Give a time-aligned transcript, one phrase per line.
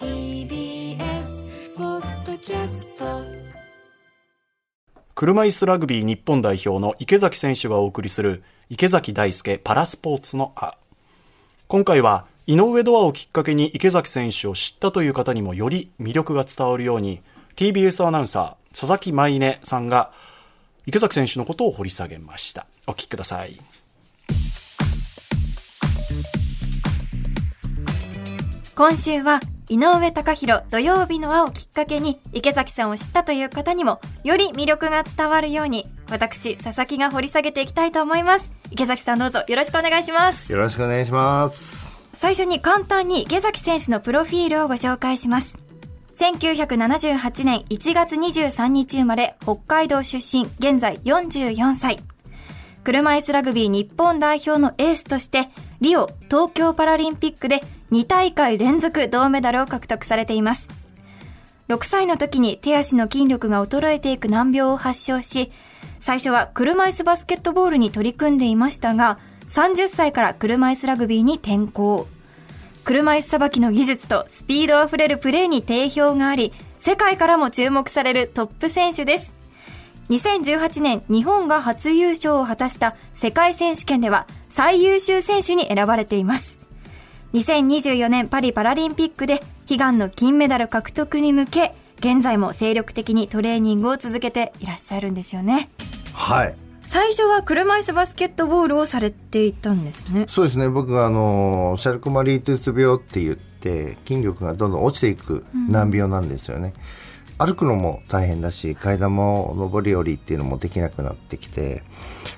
[0.00, 3.04] TBS ポッドキャスト。
[5.14, 10.78] 車椅子ラグビー日本代表の池崎選手がお送りする池崎大輔パラスポーツのあ
[11.68, 17.20] 今回は井上ドアをきっかけに池崎選手を知ったという方にもより魅力が伝わるように
[17.56, 20.12] TBS アナウンサー佐々木舞音さんが
[20.86, 22.66] 池崎選手のことを掘り下げました。
[22.86, 23.60] お聞きください。
[28.74, 38.50] 今週は井上貴博土曜日の輪をきっかけに池崎さんを知ったという方にもより魅力が伝わるように私佐々木が掘り下げていきたいと思います。
[38.72, 40.50] 池崎さんどうぞよろしくお願いします。
[40.50, 42.02] よろしくお願いします。
[42.14, 45.56] 最初に簡単に池崎選手のプロフィールをご紹介します。
[46.16, 52.00] 1978年1月23日生まれ北海道出身現在44歳。
[52.82, 55.48] 車椅子ラグビー日本代表のエースとして
[55.80, 60.68] リオ東京パラリンピックで2大会連続銅メダルを獲得されています。
[61.68, 65.52] 6歳の時に手足の筋力が衰えていく難病を発症し
[66.00, 72.06] 最初は車椅子バスケットボールに取り組んでいましたが30歳から車椅子ラグビーに転向。
[72.84, 79.32] 車椅子さばきの技術とスピードあふれるプレーに定評があり世界からも注目されるトップ選手です。
[80.08, 86.59] 2018年日本が初優勝を果たした世界選手権では最優秀選手に選ばれています。
[87.32, 95.70] 2024年パリパラリンピックで悲願の金メダル獲得に向け現在も精力的にトレーニングを続けていらっしゃるんですよね
[96.12, 96.54] はい。
[96.82, 100.68] 最初は車椅子バスケットボールをされていたんですねそうですね。
[100.68, 106.72] 僕があのシャルコマリートゥース病って言って筋力がどんどん落ちていく難病なんですよね。
[107.40, 111.82] 歩くのも大変だし階段も上り下りっていうのもできなくなってきて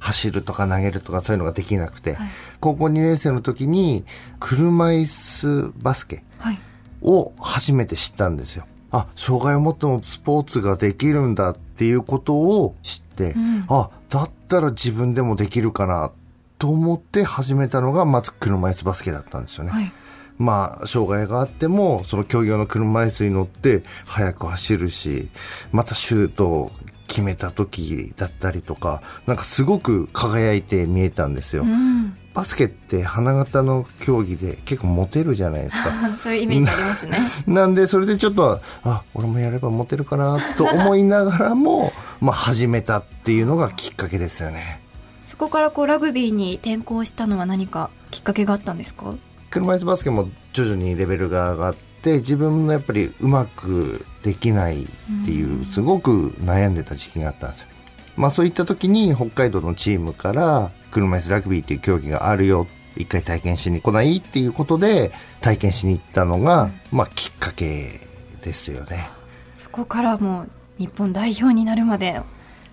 [0.00, 2.16] 走るとか投げるとかそういうのができなくて、
[2.60, 4.04] 高校2年生の時に
[4.40, 6.58] 車椅子バスケはい
[7.02, 8.66] を初めて知ったんですよ。
[8.90, 13.34] あ、障害を持ってもスポーツができるんだっていうことを知って、
[13.68, 16.10] あ、だったら自分でもできるかな
[16.58, 19.70] と思って始めたのがまず車椅子バスケだったんですよね。
[19.70, 19.92] はい
[20.38, 25.28] まあ、障害があっても、その競技用の車椅子に乗って速く走るし、
[25.72, 26.70] またシュートを
[27.08, 31.62] 決めた時だったりとか、なんかすごく輝いて見えたんですよ。
[31.62, 35.90] うんバスケって花形の競技で結構モテるじゃないですか。
[36.22, 44.80] そういうイメージありますねなんで、それでちょっと、あ、俺もやればモテるかなと思いながらも、まあ始めたっていうのがきっかけですよね。
[45.24, 49.14] そこからこうラグビーに転向したのは何かきっかけがあったんですか？
[49.50, 54.86] 車椅子バスケも徐々にレベルが上がって、自分のやっぱりうまくできないっ
[55.24, 57.68] ていう、すごく悩んでた時期があったんですよ。
[58.16, 62.66] まあそういった時に北海道のチームから車椅子ラグビーっていう競技があるよ。
[62.96, 68.00] 一回体験しに来ないっていうことで体験しに行ったのが、まあきっかけ
[68.42, 69.08] ですよね。
[69.54, 70.48] そこからもう
[70.78, 72.20] 日本代表になるまで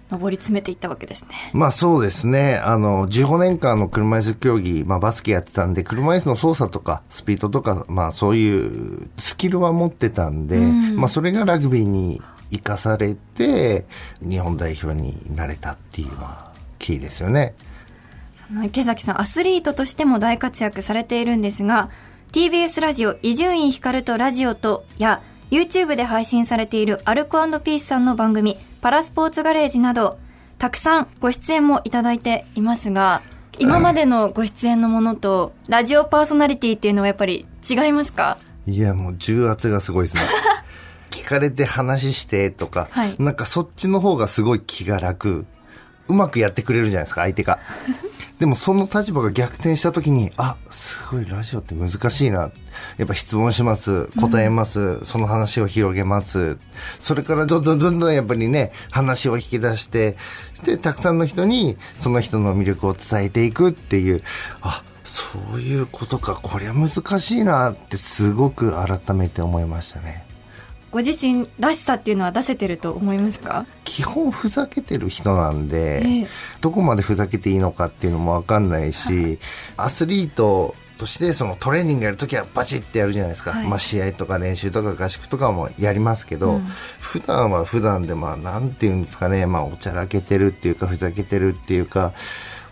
[0.09, 2.57] 上り詰めていったわけですねまあそうですね。
[2.57, 12.21] あの、15年間の車椅子競技、まあバスケやってたんで、車椅子の操作とか、スピードとか、まあそういうスキルは持ってたんで、まあそれがラグビーに
[12.51, 13.85] 生かされて、
[14.21, 17.55] 日本代表になれたっていうのは、キーですよね。
[18.47, 21.89] その池崎さんアスリートとしても大活躍されているんですが
[22.31, 30.19] TBS ラジオ伊集院光とラジオとや YouTube で配信されているアルコピースさんの番組パラスポーツガレージなど
[30.59, 33.23] たくさんご出演もいただいていますが
[33.57, 38.37] 今までのご出演のものとラジオパーソナリティっていうのはやっぱり違いますか？
[38.67, 40.21] いや、もう重圧がすごいですね。
[41.09, 45.47] 聞かれて話してとか、はいなんかそっちの方がすごい気が楽。
[46.07, 47.57] うまくやってくれるじゃないですか、相手が。
[48.39, 52.51] でもその立場が逆転した時に、あ、すごいラジオって難しいな。
[52.97, 54.07] やっぱ質問します。
[54.19, 55.03] 答えます。
[55.05, 56.57] その話を広げます。
[56.99, 60.17] それからどんどんどんどんやっぱりね、話を引き出して、
[60.65, 64.21] で、たくさんの人にその人の魅力を伝えていくっていう、
[64.61, 65.23] あ、そ
[65.55, 66.89] ういうことか、こりゃ難
[67.19, 70.25] しいなってすごく改めて思いましたね。
[70.91, 73.65] ご自身らしさっていうのは出せてると思いますか？
[73.95, 76.27] 基本ふざけてる人なんで、ええ。
[76.59, 79.39] どこまでふざけていいのかっていうのもわかんないし、
[79.77, 83.67] アスリートとしてそのトレーニングやるときはバチッてやるじゃないですか、はい。
[83.67, 86.59] まあ、試合とか練習とか合宿とかもやりますけど、
[86.99, 92.11] 普段は普段でまあなんていうんですかね、まあ、おちゃらけてるっていうかふざけてるっていうか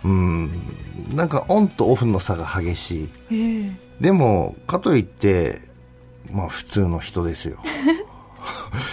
[0.04, 0.52] うん
[1.14, 3.72] なんかオンとオフの差が激しい。
[4.02, 5.62] でもかといって
[6.34, 7.60] まあ普通の人ですよ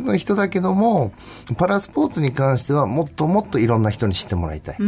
[0.00, 1.12] の人だけども
[1.56, 4.78] パラスポーツに関してはもっともっといろんな人に知ってもらいたい、っ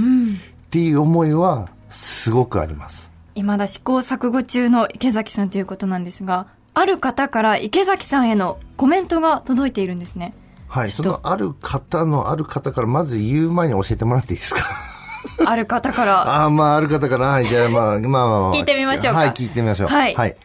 [0.71, 10.35] ていう思いはすごくあります未だ試行錯誤中の池崎さんということなんですが、ある方から池崎さんへのコメントが届いているんですね。
[10.67, 14.63] はい、そのある方のある方からまず言う前に教えてもらっていいですか？
[15.47, 16.23] ある方から。
[16.43, 18.55] ああ、まあ、ある方から、はい、じゃあ、まあ、まあまあまあ。
[18.55, 19.89] 聞いてみましょうかはい、聞いてみましょう。
[19.89, 20.37] はいはい。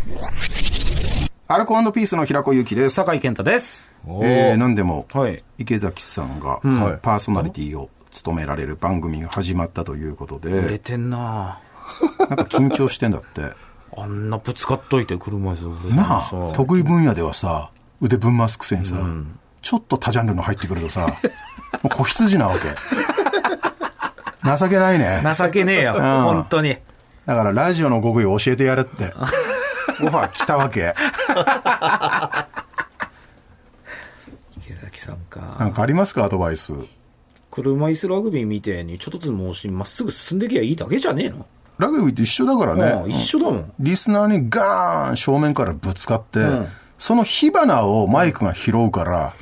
[1.46, 2.96] アルコピースの平子ゆきです。
[2.96, 3.94] 酒井健太です。
[4.08, 11.60] えー、何でも、はい池崎さんが、はいパーソナリティを務められる番組が始まったということ売れで、てんな
[12.18, 13.42] なんか緊張してんだって。
[13.98, 18.96] あんなぶつかっといて車椅子でなあさ、得意分野ではさ、腕ぶん回すくせにさ、
[19.62, 21.08] ちょっと多ジャンルの入ってくるとさ、
[21.84, 22.70] もう子羊なわけ。
[24.58, 25.22] 情けないね。
[25.38, 26.78] 情けねえよ、本当に。
[27.26, 29.14] だからラジオの極意を教えてやれって。
[30.02, 30.94] オファー来たわけ。
[34.58, 35.58] 池崎さんか。
[35.60, 36.74] なんかありますかアドバイス？
[37.52, 41.46] 車椅子ラグビーみてえにちょっとずつもしまっすぐ進んできゃいいだけじゃねえの？
[41.78, 42.80] ラグビーって一緒だからうん
[43.10, 43.16] ね。
[43.16, 43.74] 一緒だもん。
[43.80, 46.68] リスナーにガーン正面からぶつかって、ん
[46.98, 49.34] その火花をマイクが拾うから、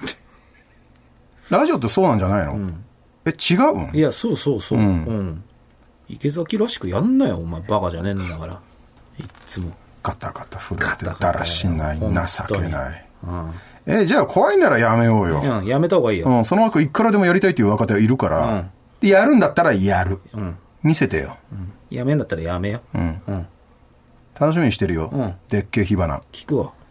[1.50, 2.72] ラジオってそうなんじゃないの、
[3.25, 3.95] え、違うん？
[3.95, 4.80] いや、そうそうそう。
[4.80, 5.44] ううんん。
[6.10, 7.62] 池崎らしくやんなよ、お前。
[7.62, 8.60] バカじゃねえんだから。
[9.19, 9.72] いっつも。
[10.03, 12.06] ガタガタ震えてだらしない、情
[12.56, 13.06] けない。
[13.24, 13.53] うん。
[13.86, 15.42] え、じゃあ怖いならやめようよ。
[15.42, 16.27] うん、やめた方がいいよ。
[16.27, 18.71] うん、その枠いくらでもやりたいっていう若手はいるから、うん
[19.01, 20.19] でやるんだったらやる。
[20.31, 20.57] うん。
[20.83, 21.38] 見せてよ。
[21.89, 22.81] やめんだったらやめよ。
[22.94, 23.21] うん。
[23.27, 23.48] うん。
[24.39, 25.09] 楽しみにしてるよ。
[25.12, 26.21] うんでっけえ火花。
[26.31, 26.71] 聞くわ。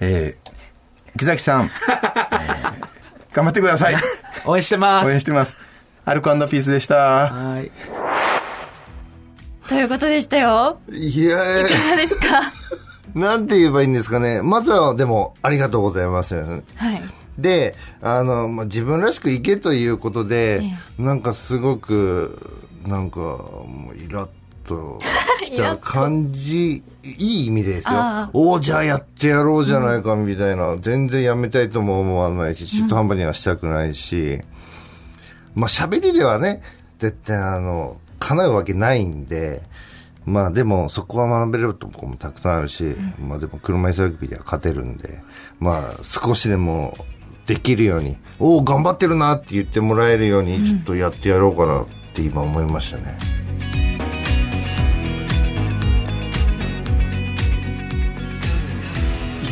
[0.00, 2.94] えー、木崎さん、 えー
[3.34, 3.96] 頑張ってください。
[4.46, 5.08] 応援してます。
[5.08, 5.56] 応援してます。
[6.04, 6.96] アルコピースでした。
[6.96, 7.70] はい。
[9.68, 10.78] ということでしたよ。
[10.92, 12.52] いやーいかがですか？
[13.14, 14.42] なんて言えばいいんですかね。
[14.42, 16.34] まずは、でも、ありがとうございます。
[16.36, 16.52] は
[16.92, 17.02] い。
[17.38, 20.62] で、あの、まあ、自分らしくいけということで、
[20.98, 24.28] えなんかすごく、なんか、もうイラッ
[24.64, 24.98] と
[25.40, 28.30] きイラッとた感じ、 いい意味ですよ。
[28.32, 30.76] おお、じゃあやってやろうじゃないか、みたいな。
[30.80, 34.40] 全然やめたいとも思わないし、中途半端にはしたくないし、
[35.54, 36.62] まあ、喋りではね、
[36.98, 39.62] 絶対あの、叶うわけないんで、
[40.26, 45.22] まあでもそこは学べるとこもたくさんあるし、まあでも車椅子ラグビーでは勝てるんで、
[45.60, 46.96] まあ少しでも
[47.46, 53.16] できるように、おお、頑張ってるなって言ってもらえるように、ちょっとやってやろうかなって今思いましたね。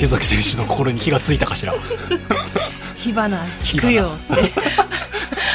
[0.03, 1.73] 池崎選手の心に火がついたかしら。
[2.97, 4.11] 火花聞くよ。
[4.33, 4.53] って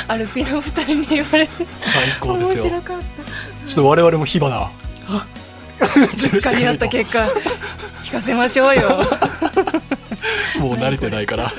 [0.07, 1.67] アルピの二人に言われて。
[1.81, 2.63] 最高ですよ。
[2.63, 3.67] 面白かった。
[3.67, 4.71] ちょっと我々も火花。
[5.99, 7.27] ぶつかり合った結果
[8.01, 8.87] 聞かせましょうよ。
[10.59, 11.51] もう慣れてないから